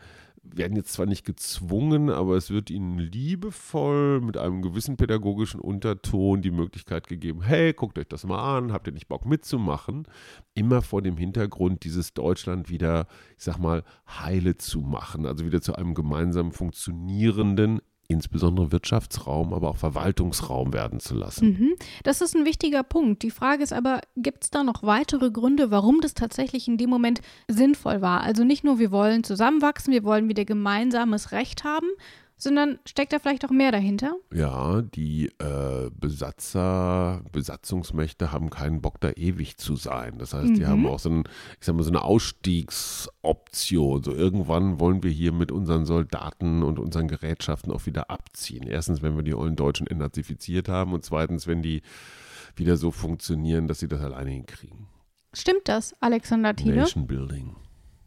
werden 0.45 0.75
jetzt 0.75 0.91
zwar 0.91 1.05
nicht 1.05 1.25
gezwungen, 1.25 2.09
aber 2.09 2.35
es 2.35 2.49
wird 2.49 2.69
ihnen 2.69 2.99
liebevoll 2.99 4.19
mit 4.19 4.37
einem 4.37 4.61
gewissen 4.61 4.97
pädagogischen 4.97 5.61
Unterton 5.61 6.41
die 6.41 6.51
Möglichkeit 6.51 7.07
gegeben, 7.07 7.41
hey, 7.43 7.71
guckt 7.71 7.97
euch 7.97 8.09
das 8.09 8.25
mal 8.25 8.57
an, 8.57 8.73
habt 8.73 8.85
ihr 8.87 8.91
nicht 8.93 9.07
Bock 9.07 9.25
mitzumachen? 9.25 10.05
Immer 10.53 10.81
vor 10.81 11.01
dem 11.01 11.15
Hintergrund, 11.15 11.85
dieses 11.85 12.13
Deutschland 12.13 12.69
wieder, 12.69 13.07
ich 13.37 13.43
sag 13.45 13.57
mal, 13.57 13.83
heile 14.05 14.57
zu 14.57 14.81
machen, 14.81 15.25
also 15.25 15.45
wieder 15.45 15.61
zu 15.61 15.75
einem 15.75 15.93
gemeinsam 15.93 16.51
funktionierenden 16.51 17.81
insbesondere 18.07 18.71
Wirtschaftsraum, 18.71 19.53
aber 19.53 19.69
auch 19.69 19.77
Verwaltungsraum 19.77 20.73
werden 20.73 20.99
zu 20.99 21.15
lassen. 21.15 21.45
Mhm. 21.47 21.73
Das 22.03 22.21
ist 22.21 22.35
ein 22.35 22.45
wichtiger 22.45 22.83
Punkt. 22.83 23.23
Die 23.23 23.31
Frage 23.31 23.63
ist 23.63 23.73
aber, 23.73 24.01
gibt 24.15 24.43
es 24.43 24.49
da 24.49 24.63
noch 24.63 24.83
weitere 24.83 25.31
Gründe, 25.31 25.71
warum 25.71 26.01
das 26.01 26.13
tatsächlich 26.13 26.67
in 26.67 26.77
dem 26.77 26.89
Moment 26.89 27.21
sinnvoll 27.47 28.01
war? 28.01 28.21
Also 28.21 28.43
nicht 28.43 28.63
nur, 28.63 28.79
wir 28.79 28.91
wollen 28.91 29.23
zusammenwachsen, 29.23 29.93
wir 29.93 30.03
wollen 30.03 30.29
wieder 30.29 30.45
gemeinsames 30.45 31.31
Recht 31.31 31.63
haben, 31.63 31.87
sondern 32.37 32.79
steckt 32.85 33.13
da 33.13 33.19
vielleicht 33.19 33.45
auch 33.45 33.51
mehr 33.51 33.71
dahinter? 33.71 34.15
Ja, 34.33 34.81
die 34.81 35.27
äh, 35.39 35.89
Besatzer, 35.93 37.23
Besatzungsmächte 37.31 38.31
haben 38.31 38.49
keinen 38.49 38.81
Bock, 38.81 38.99
da 38.99 39.11
ewig 39.11 39.57
zu 39.57 39.75
sein. 39.75 40.17
Das 40.17 40.33
heißt, 40.33 40.49
mhm. 40.49 40.55
die 40.55 40.65
haben 40.65 40.87
auch 40.87 40.99
so, 40.99 41.09
ein, 41.09 41.23
ich 41.59 41.65
sag 41.65 41.75
mal, 41.75 41.83
so 41.83 41.91
eine 41.91 42.03
Ausstiegsoption. 42.03 44.03
So 44.03 44.13
irgendwann 44.13 44.79
wollen 44.79 45.03
wir 45.03 45.11
hier 45.11 45.31
mit 45.31 45.51
unseren 45.51 45.85
Soldaten 45.85 46.63
und 46.63 46.79
unseren 46.79 47.07
Gerätschaften 47.07 47.71
auch 47.71 47.85
wieder 47.85 48.09
abziehen. 48.09 48.65
Erstens, 48.67 49.01
wenn 49.01 49.15
wir 49.15 49.23
die 49.23 49.35
ollen 49.35 49.55
Deutschen 49.55 49.87
entnazifiziert 49.87 50.69
haben 50.69 50.93
und 50.93 51.05
zweitens, 51.05 51.47
wenn 51.47 51.61
die 51.61 51.81
wieder 52.55 52.77
so 52.77 52.91
funktionieren, 52.91 53.67
dass 53.67 53.79
sie 53.79 53.87
das 53.87 54.01
alleine 54.01 54.31
hinkriegen. 54.31 54.87
Stimmt 55.33 55.67
das, 55.67 55.95
Alexander 55.99 56.55
Thiele? 56.55 56.75
Nation 56.75 57.07
Building. 57.07 57.55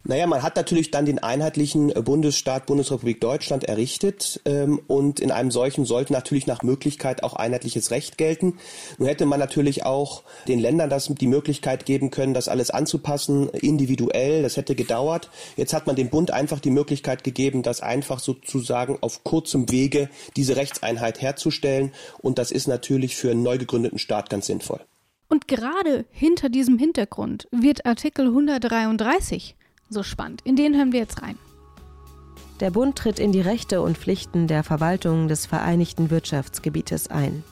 Naja, 0.09 0.29
man 0.29 0.45
hat 0.45 0.55
natürlich 0.55 0.93
dann 0.93 1.05
den 1.05 1.19
einheitlichen 1.19 1.91
äh, 1.91 2.01
Bundesstaat 2.01 2.67
Bundesrepublik 2.67 3.21
Deutschland 3.21 3.65
errichtet 3.65 4.41
ähm, 4.45 4.81
und 4.87 5.19
in 5.19 5.33
einem 5.33 5.51
solchen 5.51 5.85
sollte 5.85 6.13
natürlich 6.13 6.47
nach 6.47 6.63
Möglichkeit 6.63 7.25
auch 7.25 7.35
einheitliches 7.35 7.91
Recht 7.91 8.17
gelten. 8.17 8.59
Nun 8.99 9.09
hätte 9.09 9.27
man 9.27 9.41
natürlich 9.41 9.85
auch 9.85 10.23
den 10.47 10.61
Ländern 10.61 10.91
das 10.91 11.09
die 11.09 11.27
Möglichkeit 11.27 11.87
geben 11.87 12.11
können, 12.11 12.35
das 12.35 12.47
alles 12.47 12.71
anzupassen, 12.71 13.49
individuell. 13.49 14.43
Das 14.45 14.57
hätte 14.57 14.77
gedauert. 14.77 15.29
Jetzt 15.57 15.75
hat 15.75 15.89
man 15.89 15.97
dem 15.97 16.09
Bund 16.09 16.31
einfach 16.31 16.61
die 16.61 16.71
Möglichkeit 16.71 17.25
gegeben, 17.25 17.65
das 17.65 17.81
einfach 17.81 18.21
sozusagen 18.21 18.99
auf 19.01 19.25
kurzem 19.25 19.73
Wege 19.73 20.09
diese 20.37 20.55
Rechtseinheit 20.55 21.21
herzustellen 21.21 21.93
und 22.19 22.39
das 22.39 22.53
ist 22.53 22.69
natürlich 22.69 23.17
für 23.17 23.33
einen 23.33 23.43
neu 23.43 23.59
gegründeten 23.59 23.99
Staat 23.99 24.31
ganz 24.31 24.47
sinnvoll. 24.47 24.81
Und 25.29 25.49
gerade 25.49 26.05
hinter 26.13 26.49
diesem 26.49 26.79
Hintergrund 26.79 27.49
wird 27.51 27.85
Artikel 27.87 28.27
133 28.27 29.57
so 29.89 30.03
spannend. 30.03 30.43
In 30.45 30.57
den 30.57 30.75
hören 30.75 30.93
wir 30.93 31.01
jetzt 31.01 31.23
rein. 31.23 31.39
Der 32.61 32.71
Bund 32.71 32.97
tritt 32.97 33.19
in 33.19 33.33
die 33.33 33.41
Rechte 33.41 33.83
und 33.83 33.99
Pflichten 33.99 34.47
der 34.47 34.65
Verwaltung 34.65 35.29
des 35.29 35.45
Vereinigten 35.45 36.11
Wirtschaftsgebietes 36.11 37.09
ein. 37.09 37.45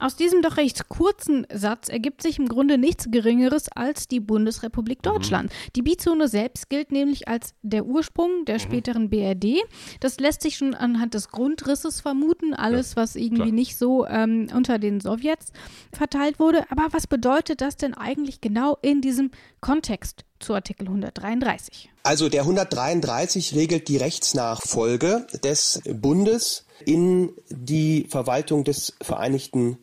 Aus 0.00 0.16
diesem 0.16 0.42
doch 0.42 0.58
recht 0.58 0.88
kurzen 0.88 1.46
Satz 1.50 1.88
ergibt 1.88 2.20
sich 2.20 2.38
im 2.38 2.46
Grunde 2.46 2.76
nichts 2.76 3.06
Geringeres 3.10 3.70
als 3.70 4.08
die 4.08 4.20
Bundesrepublik 4.20 4.98
mhm. 4.98 5.02
Deutschland. 5.02 5.50
Mhm. 5.50 5.72
Die 5.76 5.82
Bizone 5.82 6.28
selbst 6.28 6.68
gilt 6.68 6.92
nämlich 6.92 7.28
als 7.28 7.54
der 7.62 7.86
Ursprung 7.86 8.44
der 8.44 8.56
mhm. 8.56 8.60
späteren 8.60 9.08
BRD. 9.08 9.62
Das 10.00 10.18
lässt 10.18 10.42
sich 10.42 10.56
schon 10.56 10.74
anhand 10.74 11.14
des 11.14 11.28
Grundrisses 11.28 12.00
vermuten, 12.00 12.54
alles, 12.54 12.90
ja, 12.90 12.96
was 13.02 13.16
irgendwie 13.16 13.44
klar. 13.44 13.52
nicht 13.52 13.78
so 13.78 14.06
ähm, 14.06 14.48
unter 14.54 14.78
den 14.78 15.00
Sowjets 15.00 15.52
verteilt 15.92 16.38
wurde. 16.38 16.70
Aber 16.70 16.88
was 16.90 17.06
bedeutet 17.06 17.60
das 17.60 17.76
denn 17.76 17.94
eigentlich 17.94 18.40
genau 18.40 18.76
in 18.82 19.00
diesem 19.00 19.30
Kontext? 19.60 20.24
Zu 20.44 20.54
Artikel 20.54 20.86
133. 20.86 21.90
Also 22.02 22.28
der 22.28 22.42
133 22.42 23.54
regelt 23.54 23.88
die 23.88 23.96
Rechtsnachfolge 23.96 25.26
des 25.42 25.80
Bundes 25.88 26.66
in 26.84 27.30
die 27.48 28.06
Verwaltung 28.08 28.64
des 28.64 28.92
Vereinigten 29.00 29.78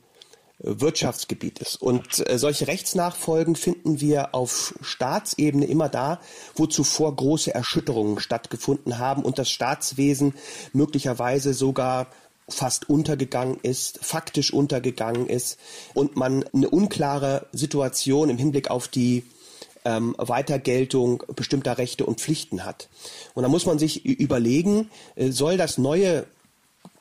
Wirtschaftsgebietes. 0.64 1.76
Und 1.76 2.28
äh, 2.30 2.38
solche 2.38 2.68
Rechtsnachfolgen 2.68 3.56
finden 3.56 4.00
wir 4.00 4.36
auf 4.36 4.76
Staatsebene 4.82 5.66
immer 5.66 5.90
da, 5.90 6.22
wo 6.56 6.68
zuvor 6.68 7.16
große 7.16 7.54
Erschütterungen 7.54 8.20
stattgefunden 8.20 9.00
haben 9.00 9.24
und 9.24 9.40
das 9.40 9.50
Staatswesen 9.50 10.36
möglicherweise 10.72 11.54
sogar 11.54 12.08
fast 12.48 12.90
untergegangen 12.90 13.58
ist, 13.64 14.00
faktisch 14.04 14.54
untergegangen 14.54 15.28
ist 15.28 15.58
und 15.94 16.16
man 16.16 16.46
eine 16.54 16.70
unklare 16.70 17.48
Situation 17.54 18.30
im 18.30 18.38
Hinblick 18.38 18.70
auf 18.70 18.88
die 18.88 19.24
ähm, 19.86 20.16
Weitergeltung 20.18 21.24
bestimmter 21.36 21.78
Rechte 21.78 22.06
und 22.06 22.20
Pflichten 22.20 22.66
hat. 22.66 22.90
Und 23.34 23.44
da 23.44 23.50
muss 23.50 23.66
man 23.66 23.80
sich 23.80 24.06
überlegen, 24.06 24.90
äh, 25.16 25.32
soll 25.32 25.58
das 25.58 25.78
neue 25.78 26.26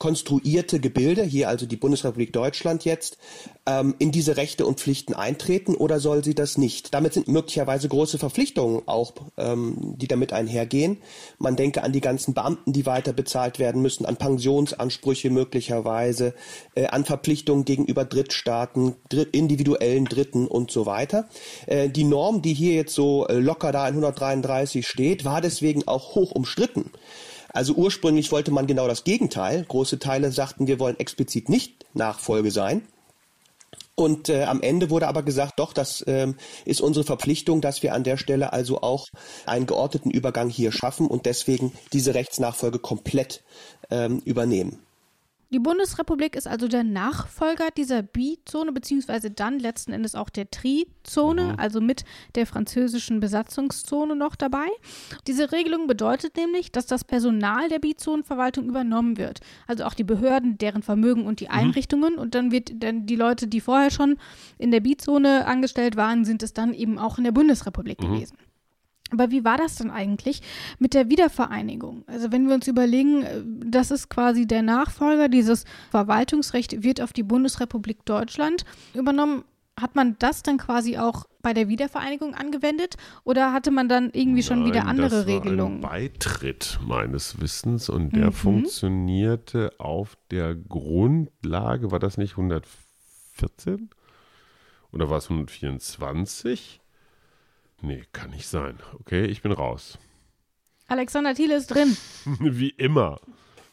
konstruierte 0.01 0.81
Gebilde, 0.81 1.23
hier 1.23 1.49
also 1.49 1.67
die 1.67 1.77
Bundesrepublik 1.77 2.33
Deutschland 2.33 2.87
jetzt, 2.87 3.19
ähm, 3.67 3.95
in 3.99 4.11
diese 4.11 4.39
Rechte 4.39 4.65
und 4.65 4.81
Pflichten 4.81 5.13
eintreten 5.13 5.75
oder 5.75 6.01
soll 6.01 6.25
sie 6.25 6.35
das 6.35 6.57
nicht? 6.57 6.95
Damit 6.95 7.13
sind 7.13 7.29
möglicherweise 7.29 7.87
große 7.87 8.19
Verpflichtungen 8.19 8.83
auch, 8.87 9.13
ähm, 9.37 9.77
die 9.99 10.09
damit 10.09 10.33
einhergehen. 10.33 10.97
Man 11.39 11.55
denke 11.55 11.83
an 11.83 11.93
die 11.93 12.01
ganzen 12.01 12.33
Beamten, 12.33 12.73
die 12.73 12.87
weiter 12.87 13.13
bezahlt 13.13 13.59
werden 13.59 13.83
müssen, 13.83 14.07
an 14.07 14.17
Pensionsansprüche 14.17 15.29
möglicherweise, 15.29 16.35
äh, 16.75 16.87
an 16.87 17.05
Verpflichtungen 17.05 17.67
gegenüber 17.67 18.07
Drittstaaten, 18.07 18.97
dritt, 19.11 19.37
individuellen 19.37 20.07
Dritten 20.07 20.47
und 20.47 20.71
so 20.71 20.87
weiter. 20.87 21.29
Äh, 21.67 21.91
die 21.91 22.05
Norm, 22.05 22.41
die 22.41 22.55
hier 22.55 22.73
jetzt 22.73 22.95
so 22.95 23.27
äh, 23.27 23.35
locker 23.35 23.71
da 23.71 23.87
in 23.87 23.97
133 23.97 24.87
steht, 24.87 25.27
war 25.27 25.43
deswegen 25.43 25.87
auch 25.87 26.15
hoch 26.15 26.33
umstritten. 26.33 26.91
Also 27.53 27.75
ursprünglich 27.75 28.31
wollte 28.33 28.51
man 28.51 28.67
genau 28.67 28.87
das 28.87 29.05
Gegenteil. 29.05 29.65
Große 29.67 29.99
Teile 29.99 30.33
sagten, 30.33 30.67
wir 30.67 30.79
wollen 30.79 30.99
explizit 30.99 31.49
nicht 31.49 31.87
Nachfolge 31.95 32.51
sein. 32.51 32.83
Und 33.95 34.31
äh, 34.31 34.45
am 34.45 34.63
Ende 34.63 34.89
wurde 34.89 35.09
aber 35.09 35.23
gesagt, 35.23 35.59
doch, 35.59 35.75
das 35.75 36.03
ähm, 36.07 36.37
ist 36.65 36.81
unsere 36.81 37.05
Verpflichtung, 37.05 37.61
dass 37.61 37.83
wir 37.83 37.93
an 37.93 38.03
der 38.03 38.17
Stelle 38.17 38.53
also 38.53 38.81
auch 38.81 39.09
einen 39.45 39.67
geordneten 39.67 40.11
Übergang 40.11 40.49
hier 40.49 40.73
schaffen 40.73 41.07
und 41.07 41.27
deswegen 41.27 41.73
diese 41.93 42.15
Rechtsnachfolge 42.15 42.79
komplett 42.79 43.43
ähm, 43.91 44.21
übernehmen. 44.25 44.79
Die 45.53 45.59
Bundesrepublik 45.59 46.37
ist 46.37 46.47
also 46.47 46.69
der 46.69 46.85
Nachfolger 46.85 47.71
dieser 47.77 48.03
Bi-Zone, 48.03 48.71
beziehungsweise 48.71 49.33
dann 49.33 49.59
letzten 49.59 49.93
Endes 49.93 50.15
auch 50.15 50.31
der 50.31 50.49
Tri-Zone, 50.49 51.43
mhm. 51.43 51.59
also 51.59 51.81
mit 51.81 52.05
der 52.37 52.47
französischen 52.47 53.19
Besatzungszone 53.19 54.15
noch 54.15 54.37
dabei. 54.37 54.69
Diese 55.27 55.51
Regelung 55.51 55.89
bedeutet 55.89 56.37
nämlich, 56.37 56.71
dass 56.71 56.87
das 56.87 57.03
Personal 57.03 57.69
der 57.69 57.81
Bi-Zonenverwaltung 57.81 58.69
übernommen 58.69 59.17
wird. 59.17 59.41
Also 59.67 59.85
auch 59.85 59.95
die 59.95 60.05
Behörden, 60.05 60.57
deren 60.57 60.83
Vermögen 60.83 61.27
und 61.27 61.41
die 61.41 61.47
mhm. 61.47 61.55
Einrichtungen. 61.55 62.15
Und 62.15 62.37
dann 62.37 62.53
wird 62.53 62.71
dann 62.77 63.07
die 63.07 63.17
Leute, 63.17 63.49
die 63.49 63.61
vorher 63.61 63.91
schon 63.91 64.19
in 64.57 64.71
der 64.71 64.81
Bi-Zone 64.81 65.47
angestellt 65.47 65.97
waren, 65.97 66.25
sind 66.25 66.45
es 66.45 66.53
dann 66.53 66.73
eben 66.75 66.97
auch 66.97 67.19
in 67.19 67.25
der 67.25 67.33
Bundesrepublik 67.33 68.01
mhm. 68.01 68.15
gewesen. 68.15 68.37
Aber 69.11 69.31
wie 69.31 69.45
war 69.45 69.57
das 69.57 69.77
denn 69.77 69.91
eigentlich 69.91 70.43
mit 70.79 70.95
der 70.95 71.09
Wiedervereinigung? 71.09 72.05
Also 72.07 72.33
wenn 72.33 72.49
wir 72.49 72.55
uns 72.55 72.69
überlegen, 72.69 73.23
äh, 73.23 73.43
das 73.45 73.91
ist 73.91 74.09
quasi 74.09 74.47
der 74.47 74.63
Nachfolger, 74.63 75.29
dieses 75.29 75.65
Verwaltungsrecht 75.91 76.83
wird 76.83 77.01
auf 77.01 77.13
die 77.13 77.23
Bundesrepublik 77.23 78.05
Deutschland 78.05 78.65
übernommen. 78.95 79.45
Hat 79.81 79.97
man 79.97 80.17
das 80.19 80.43
dann 80.43 80.59
quasi 80.59 80.99
auch 80.99 81.25
bei 81.41 81.55
der 81.55 81.69
Wiedervereinigung 81.69 82.35
angewendet 82.35 82.97
oder 83.25 83.53
hatte 83.53 83.71
man 83.71 83.89
dann 83.89 84.11
irgendwie 84.13 84.43
schon 84.43 84.61
Nein, 84.61 84.69
wieder 84.69 84.87
andere 84.87 85.09
das 85.09 85.27
war 85.27 85.35
Regelungen? 85.35 85.77
Ein 85.77 85.81
Beitritt 85.81 86.79
meines 86.87 87.41
Wissens 87.41 87.89
und 87.89 88.15
der 88.15 88.27
mhm. 88.27 88.33
funktionierte 88.33 89.73
auf 89.79 90.19
der 90.31 90.55
Grundlage, 90.55 91.91
war 91.91 91.99
das 91.99 92.19
nicht 92.19 92.33
114 92.33 93.89
oder 94.93 95.09
war 95.09 95.19
es 95.19 95.31
124? 95.31 96.80
Nee, 97.83 98.05
kann 98.13 98.31
nicht 98.31 98.47
sein. 98.47 98.79
Okay, 98.99 99.25
ich 99.25 99.43
bin 99.43 99.53
raus. 99.53 99.99
Alexander 100.87 101.35
Thiele 101.35 101.57
ist 101.57 101.69
drin. 101.69 101.97
Wie 102.41 102.71
immer. 102.71 103.21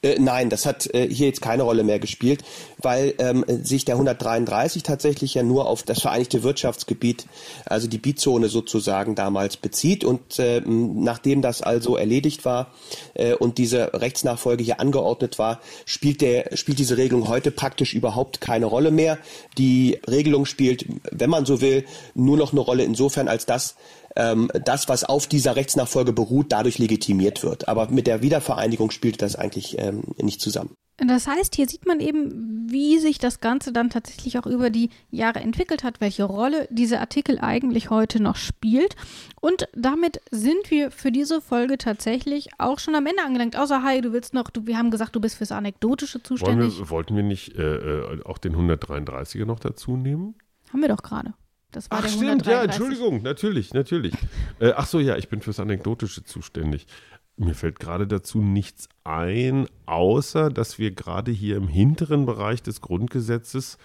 Äh, 0.07 0.19
nein, 0.19 0.49
das 0.49 0.65
hat 0.65 0.93
äh, 0.93 1.07
hier 1.09 1.27
jetzt 1.27 1.41
keine 1.41 1.63
Rolle 1.63 1.83
mehr 1.83 1.99
gespielt, 1.99 2.43
weil 2.77 3.13
ähm, 3.19 3.43
sich 3.47 3.85
der 3.85 3.95
133 3.95 4.83
tatsächlich 4.83 5.33
ja 5.33 5.43
nur 5.43 5.67
auf 5.67 5.83
das 5.83 6.01
Vereinigte 6.01 6.43
Wirtschaftsgebiet, 6.43 7.25
also 7.65 7.87
die 7.87 7.97
Bizone 7.97 8.47
sozusagen 8.49 9.15
damals 9.15 9.57
bezieht. 9.57 10.03
Und 10.03 10.39
äh, 10.39 10.61
nachdem 10.65 11.41
das 11.41 11.61
also 11.61 11.97
erledigt 11.97 12.45
war 12.45 12.71
äh, 13.13 13.33
und 13.33 13.57
diese 13.57 13.93
Rechtsnachfolge 13.93 14.63
hier 14.63 14.79
angeordnet 14.79 15.39
war, 15.39 15.59
spielt, 15.85 16.21
der, 16.21 16.55
spielt 16.55 16.79
diese 16.79 16.97
Regelung 16.97 17.27
heute 17.27 17.51
praktisch 17.51 17.93
überhaupt 17.93 18.41
keine 18.41 18.65
Rolle 18.65 18.91
mehr. 18.91 19.17
Die 19.57 19.99
Regelung 20.09 20.45
spielt, 20.45 20.85
wenn 21.11 21.29
man 21.29 21.45
so 21.45 21.61
will, 21.61 21.85
nur 22.13 22.37
noch 22.37 22.51
eine 22.51 22.61
Rolle 22.61 22.83
insofern, 22.83 23.27
als 23.27 23.45
dass 23.45 23.75
ähm, 24.17 24.51
das, 24.65 24.89
was 24.89 25.03
auf 25.03 25.27
dieser 25.27 25.55
Rechtsnachfolge 25.55 26.11
beruht, 26.11 26.47
dadurch 26.49 26.79
legitimiert 26.79 27.43
wird. 27.43 27.67
Aber 27.67 27.89
mit 27.89 28.07
der 28.07 28.21
Wiedervereinigung 28.21 28.91
spielt 28.91 29.21
das 29.21 29.35
eigentlich 29.35 29.77
ähm, 29.79 30.03
nicht 30.17 30.41
zusammen. 30.41 30.71
Das 30.97 31.27
heißt, 31.27 31.53
hier 31.53 31.69
sieht 31.69 31.85
man 31.85 31.99
eben, 31.99 32.71
wie 32.71 32.97
sich 32.97 33.19
das 33.19 33.39
Ganze 33.39 33.71
dann 33.71 33.91
tatsächlich 33.91 34.39
auch 34.39 34.47
über 34.47 34.71
die 34.71 34.89
Jahre 35.11 35.39
entwickelt 35.39 35.83
hat, 35.83 36.01
welche 36.01 36.23
Rolle 36.23 36.67
dieser 36.71 36.99
Artikel 37.01 37.37
eigentlich 37.39 37.91
heute 37.91 38.19
noch 38.19 38.35
spielt. 38.35 38.95
Und 39.39 39.69
damit 39.75 40.21
sind 40.31 40.71
wir 40.71 40.89
für 40.89 41.11
diese 41.11 41.39
Folge 41.39 41.77
tatsächlich 41.77 42.49
auch 42.57 42.79
schon 42.79 42.95
am 42.95 43.05
Ende 43.05 43.21
angelangt. 43.23 43.55
Außer, 43.55 43.83
hi, 43.83 44.01
du 44.01 44.11
willst 44.11 44.33
noch, 44.33 44.49
du, 44.49 44.65
wir 44.65 44.75
haben 44.75 44.89
gesagt, 44.89 45.15
du 45.15 45.21
bist 45.21 45.37
fürs 45.37 45.51
Anekdotische 45.51 46.23
zuständig. 46.23 46.79
Wir, 46.79 46.89
wollten 46.89 47.15
wir 47.15 47.23
nicht 47.23 47.55
äh, 47.55 47.61
äh 47.61 48.23
auch 48.23 48.39
den 48.39 48.55
133er 48.55 49.45
noch 49.45 49.59
dazu 49.59 49.97
nehmen? 49.97 50.33
Haben 50.73 50.81
wir 50.81 50.89
doch 50.89 51.03
gerade. 51.03 51.35
Das 51.71 51.91
war 51.91 51.99
ach, 51.99 52.03
der 52.03 52.09
stimmt, 52.09 52.47
133. 52.47 52.51
ja, 52.51 52.63
Entschuldigung, 52.63 53.23
natürlich, 53.23 53.73
natürlich. 53.73 54.13
äh, 54.59 54.71
ach 54.75 54.87
so, 54.87 54.99
ja, 54.99 55.17
ich 55.17 55.27
bin 55.29 55.41
fürs 55.41 55.59
Anekdotische 55.59 56.23
zuständig. 56.23 56.87
Mir 57.35 57.53
fällt 57.53 57.79
gerade 57.79 58.07
dazu 58.07 58.39
nichts 58.41 58.89
ein, 59.03 59.67
außer 59.85 60.49
dass 60.49 60.79
wir 60.79 60.91
gerade 60.91 61.31
hier 61.31 61.57
im 61.57 61.67
hinteren 61.67 62.25
Bereich 62.25 62.63
des 62.63 62.81
Grundgesetzes 62.81 63.77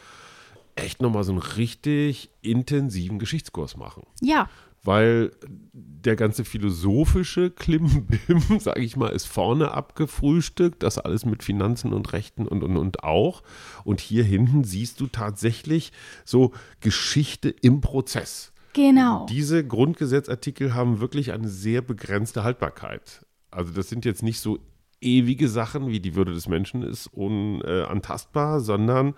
echt 0.75 1.03
nochmal 1.03 1.25
so 1.25 1.33
einen 1.33 1.43
richtig 1.43 2.31
intensiven 2.41 3.19
Geschichtskurs 3.19 3.77
machen. 3.77 4.05
Ja. 4.23 4.49
Weil 4.85 5.31
der 5.73 6.17
ganze 6.17 6.45
philosophische 6.45 7.51
Klimbim, 7.51 8.09
sage 8.59 8.81
ich 8.81 8.97
mal, 8.97 9.11
ist 9.11 9.27
vorne 9.27 9.71
abgefrühstückt, 9.73 10.83
das 10.83 10.99
alles 10.99 11.25
mit 11.25 11.45
Finanzen 11.45 11.93
und 11.93 12.13
Rechten 12.13 12.49
und, 12.49 12.65
und, 12.65 12.77
und 12.77 13.05
auch. 13.05 13.43
Und 13.85 14.01
hier 14.01 14.25
hinten 14.25 14.65
siehst 14.65 15.01
du 15.01 15.07
tatsächlich 15.07 15.93
so 16.25 16.53
Geschichte 16.81 17.51
im 17.51 17.81
Prozess. 17.81 18.53
Genau. 18.73 19.27
Diese 19.27 19.65
Grundgesetzartikel 19.65 20.75
haben 20.75 21.01
wirklich 21.01 21.33
eine 21.33 21.49
sehr 21.49 21.83
begrenzte 21.83 22.43
Haltbarkeit. 22.43 23.25
Also 23.51 23.73
das 23.73 23.89
sind 23.89 24.05
jetzt 24.05 24.23
nicht 24.23 24.41
so 24.41 24.59
ewige 25.01 25.49
Sachen, 25.49 25.89
wie 25.89 26.01
die 26.01 26.15
Würde 26.15 26.33
des 26.33 26.49
Menschen 26.49 26.83
ist 26.83 27.07
unantastbar, 27.09 28.61
sondern 28.61 29.15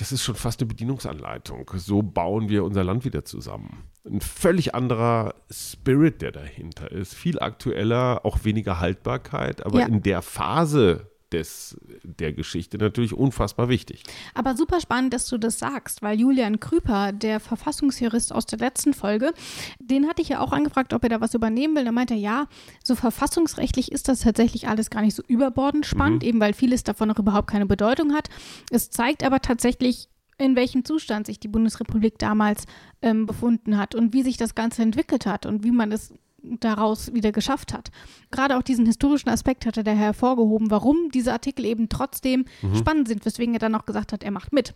das 0.00 0.12
ist 0.12 0.24
schon 0.24 0.34
fast 0.34 0.60
eine 0.60 0.68
Bedienungsanleitung. 0.68 1.70
So 1.76 2.02
bauen 2.02 2.48
wir 2.48 2.64
unser 2.64 2.82
Land 2.84 3.04
wieder 3.04 3.24
zusammen. 3.24 3.84
Ein 4.06 4.22
völlig 4.22 4.74
anderer 4.74 5.34
Spirit, 5.50 6.22
der 6.22 6.32
dahinter 6.32 6.90
ist. 6.90 7.14
Viel 7.14 7.38
aktueller, 7.38 8.24
auch 8.24 8.44
weniger 8.44 8.80
Haltbarkeit, 8.80 9.64
aber 9.64 9.80
Ja. 9.80 9.86
in 9.86 10.00
der 10.02 10.22
Phase 10.22 11.09
des, 11.32 11.76
der 12.02 12.32
Geschichte 12.32 12.78
natürlich 12.78 13.14
unfassbar 13.14 13.68
wichtig. 13.68 14.02
Aber 14.34 14.56
super 14.56 14.80
spannend, 14.80 15.14
dass 15.14 15.26
du 15.26 15.38
das 15.38 15.58
sagst, 15.58 16.02
weil 16.02 16.18
Julian 16.18 16.60
Krüper, 16.60 17.12
der 17.12 17.40
Verfassungsjurist 17.40 18.32
aus 18.32 18.46
der 18.46 18.58
letzten 18.58 18.94
Folge, 18.94 19.32
den 19.78 20.08
hatte 20.08 20.22
ich 20.22 20.28
ja 20.28 20.40
auch 20.40 20.52
angefragt, 20.52 20.92
ob 20.92 21.02
er 21.02 21.08
da 21.08 21.20
was 21.20 21.34
übernehmen 21.34 21.76
will. 21.76 21.84
Da 21.84 21.92
meinte 21.92 22.14
er, 22.14 22.20
ja, 22.20 22.46
so 22.84 22.94
verfassungsrechtlich 22.94 23.92
ist 23.92 24.08
das 24.08 24.20
tatsächlich 24.20 24.68
alles 24.68 24.90
gar 24.90 25.02
nicht 25.02 25.14
so 25.14 25.22
überbordend 25.26 25.86
spannend, 25.86 26.24
eben 26.24 26.40
weil 26.40 26.52
vieles 26.52 26.84
davon 26.84 27.08
noch 27.08 27.18
überhaupt 27.18 27.48
keine 27.48 27.66
Bedeutung 27.66 28.12
hat. 28.12 28.28
Es 28.70 28.90
zeigt 28.90 29.24
aber 29.24 29.40
tatsächlich, 29.40 30.08
in 30.38 30.56
welchem 30.56 30.84
Zustand 30.84 31.26
sich 31.26 31.38
die 31.38 31.48
Bundesrepublik 31.48 32.18
damals 32.18 32.64
ähm, 33.02 33.26
befunden 33.26 33.76
hat 33.76 33.94
und 33.94 34.14
wie 34.14 34.22
sich 34.22 34.36
das 34.36 34.54
Ganze 34.54 34.82
entwickelt 34.82 35.26
hat 35.26 35.44
und 35.44 35.64
wie 35.64 35.70
man 35.70 35.92
es 35.92 36.14
daraus 36.42 37.12
wieder 37.14 37.32
geschafft 37.32 37.72
hat. 37.72 37.90
Gerade 38.30 38.56
auch 38.56 38.62
diesen 38.62 38.86
historischen 38.86 39.28
Aspekt 39.28 39.66
hat 39.66 39.76
er 39.76 39.82
daher 39.82 40.06
hervorgehoben, 40.06 40.70
warum 40.70 41.10
diese 41.12 41.32
Artikel 41.32 41.64
eben 41.64 41.88
trotzdem 41.88 42.44
spannend 42.76 43.08
sind, 43.08 43.24
weswegen 43.24 43.54
er 43.54 43.60
dann 43.60 43.74
auch 43.74 43.86
gesagt 43.86 44.12
hat, 44.12 44.22
er 44.22 44.30
macht 44.30 44.52
mit. 44.52 44.74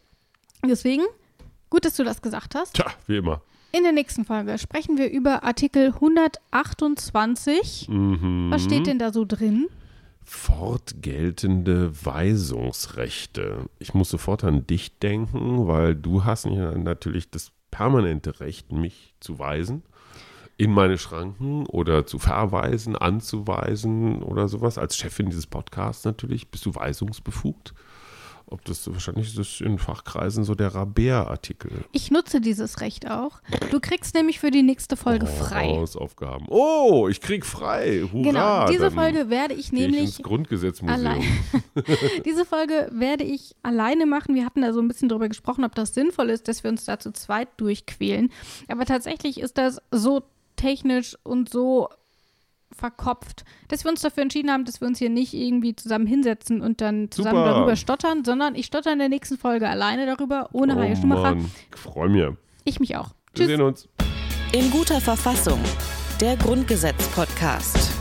Deswegen, 0.66 1.02
gut, 1.70 1.84
dass 1.84 1.96
du 1.96 2.04
das 2.04 2.22
gesagt 2.22 2.54
hast. 2.54 2.74
Tja, 2.74 2.86
wie 3.06 3.16
immer. 3.16 3.42
In 3.72 3.82
der 3.82 3.92
nächsten 3.92 4.24
Folge 4.24 4.56
sprechen 4.58 4.98
wir 4.98 5.10
über 5.10 5.42
Artikel 5.42 5.88
128. 5.88 7.88
Mhm. 7.88 8.50
Was 8.50 8.62
steht 8.62 8.86
denn 8.86 9.00
da 9.00 9.12
so 9.12 9.24
drin? 9.24 9.66
Fortgeltende 10.22 11.92
Weisungsrechte. 12.04 13.68
Ich 13.80 13.92
muss 13.92 14.10
sofort 14.10 14.44
an 14.44 14.66
dich 14.66 14.98
denken, 15.00 15.66
weil 15.66 15.96
du 15.96 16.24
hast 16.24 16.46
ja 16.46 16.78
natürlich 16.78 17.30
das 17.30 17.50
permanente 17.72 18.38
Recht, 18.38 18.70
mich 18.70 19.14
zu 19.18 19.40
weisen 19.40 19.82
in 20.56 20.70
meine 20.70 20.98
Schranken 20.98 21.66
oder 21.66 22.06
zu 22.06 22.18
verweisen, 22.18 22.96
anzuweisen 22.96 24.22
oder 24.22 24.48
sowas. 24.48 24.78
Als 24.78 24.96
Chefin 24.96 25.26
dieses 25.26 25.46
Podcasts 25.46 26.04
natürlich 26.04 26.50
bist 26.50 26.66
du 26.66 26.74
weisungsbefugt. 26.74 27.74
Ob 28.46 28.62
das 28.66 28.86
wahrscheinlich 28.92 29.28
ist 29.28 29.38
das 29.38 29.60
in 29.62 29.78
Fachkreisen 29.78 30.44
so 30.44 30.54
der 30.54 30.74
Rabea-Artikel. 30.74 31.70
Ich 31.92 32.10
nutze 32.10 32.42
dieses 32.42 32.80
Recht 32.82 33.10
auch. 33.10 33.40
Du 33.70 33.80
kriegst 33.80 34.14
nämlich 34.14 34.38
für 34.38 34.50
die 34.50 34.62
nächste 34.62 34.96
Folge 34.96 35.26
frei. 35.26 35.68
Hausaufgaben. 35.68 36.46
Oh, 36.50 37.08
ich 37.08 37.22
krieg 37.22 37.46
frei. 37.46 38.02
Hurra. 38.12 38.22
Genau, 38.22 38.66
diese 38.68 38.90
dann 38.90 38.92
Folge 38.92 39.30
werde 39.30 39.54
ich 39.54 39.70
gehe 39.70 39.80
ich 39.80 39.86
ins 39.86 39.96
nämlich 39.96 40.22
Grundgesetzmuseum. 40.22 41.24
Diese 42.26 42.44
Folge 42.44 42.90
werde 42.92 43.24
ich 43.24 43.56
alleine 43.62 44.04
machen. 44.04 44.34
Wir 44.34 44.44
hatten 44.44 44.60
da 44.60 44.74
so 44.74 44.80
ein 44.80 44.88
bisschen 44.88 45.08
drüber 45.08 45.28
gesprochen, 45.28 45.64
ob 45.64 45.74
das 45.74 45.94
sinnvoll 45.94 46.28
ist, 46.28 46.46
dass 46.46 46.62
wir 46.62 46.70
uns 46.70 46.84
da 46.84 46.98
zu 46.98 47.12
zweit 47.12 47.48
durchquälen. 47.56 48.30
Aber 48.68 48.84
tatsächlich 48.84 49.40
ist 49.40 49.56
das 49.56 49.80
so 49.90 50.22
technisch 50.64 51.14
und 51.24 51.50
so 51.50 51.90
verkopft, 52.72 53.44
dass 53.68 53.84
wir 53.84 53.90
uns 53.90 54.00
dafür 54.00 54.22
entschieden 54.22 54.50
haben, 54.50 54.64
dass 54.64 54.80
wir 54.80 54.88
uns 54.88 54.98
hier 54.98 55.10
nicht 55.10 55.34
irgendwie 55.34 55.76
zusammen 55.76 56.06
hinsetzen 56.06 56.62
und 56.62 56.80
dann 56.80 57.10
zusammen 57.10 57.36
Super. 57.36 57.50
darüber 57.50 57.76
stottern, 57.76 58.24
sondern 58.24 58.54
ich 58.54 58.66
stotter 58.66 58.92
in 58.92 58.98
der 58.98 59.10
nächsten 59.10 59.36
Folge 59.36 59.68
alleine 59.68 60.06
darüber, 60.06 60.48
ohne 60.52 60.74
oh 60.74 60.80
Haie 60.80 60.96
Schumacher. 60.96 61.34
Mann, 61.34 61.50
ich 61.70 61.78
freue 61.78 62.08
mich. 62.08 62.36
Ich 62.64 62.80
mich 62.80 62.96
auch. 62.96 63.08
Wir 63.08 63.34
Tschüss. 63.34 63.46
sehen 63.48 63.60
uns. 63.60 63.88
In 64.52 64.70
guter 64.70 65.00
Verfassung. 65.00 65.60
Der 66.20 66.36
Grundgesetz-Podcast. 66.36 67.93